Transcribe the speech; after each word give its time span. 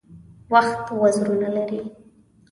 وخت 0.51 0.85
وزرونه 1.01 1.47
لري. 1.55 1.81